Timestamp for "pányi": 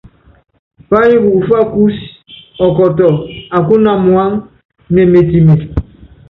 0.89-1.15